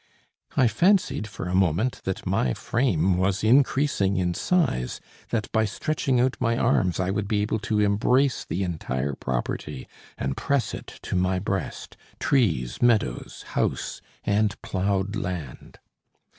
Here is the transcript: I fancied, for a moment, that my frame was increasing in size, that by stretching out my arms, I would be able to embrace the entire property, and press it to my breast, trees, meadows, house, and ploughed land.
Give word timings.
I 0.57 0.67
fancied, 0.67 1.27
for 1.27 1.45
a 1.47 1.53
moment, 1.53 2.01
that 2.05 2.25
my 2.25 2.55
frame 2.55 3.17
was 3.19 3.43
increasing 3.43 4.17
in 4.17 4.33
size, 4.33 4.99
that 5.29 5.51
by 5.51 5.65
stretching 5.65 6.19
out 6.19 6.35
my 6.39 6.57
arms, 6.57 6.99
I 6.99 7.11
would 7.11 7.27
be 7.27 7.43
able 7.43 7.59
to 7.59 7.79
embrace 7.81 8.43
the 8.43 8.63
entire 8.63 9.13
property, 9.13 9.87
and 10.17 10.35
press 10.35 10.73
it 10.73 10.87
to 11.03 11.15
my 11.15 11.37
breast, 11.37 11.97
trees, 12.19 12.81
meadows, 12.81 13.43
house, 13.49 14.01
and 14.23 14.59
ploughed 14.63 15.15
land. 15.15 15.77